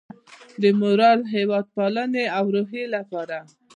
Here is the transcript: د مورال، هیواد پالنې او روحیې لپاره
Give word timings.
د 0.61 0.63
مورال، 0.79 1.19
هیواد 1.35 1.65
پالنې 1.75 2.25
او 2.37 2.45
روحیې 2.55 2.85
لپاره 2.95 3.37